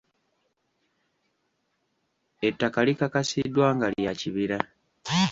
Ettaka 2.47 2.79
likakasiddwa 2.87 3.67
nga 3.75 3.87
lya 3.95 4.13
kibira. 4.19 4.59